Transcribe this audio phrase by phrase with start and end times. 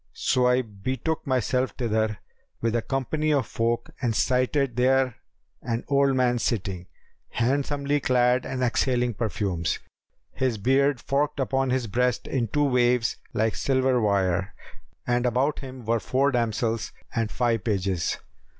[0.15, 2.17] So I betook myself thither
[2.59, 5.17] with a company of folk and sighted there
[5.61, 6.87] an old man sitting,
[7.29, 9.77] handsomely clad and exhaling perfumes.
[10.33, 14.55] His beard forked upon his breast in two waves like silver wire,
[15.05, 18.17] and about him were four damsels and five pages.